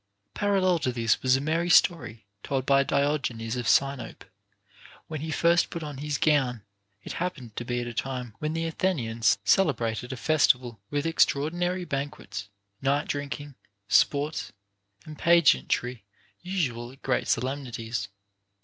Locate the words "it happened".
7.03-7.55